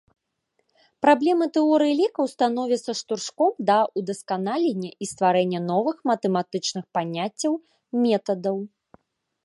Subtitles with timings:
[1.05, 7.53] Праблемы тэорыі лікаў становяцца штуршком да ўдасканалення і стварэння новых матэматычных паняццяў,
[8.05, 8.57] метадаў.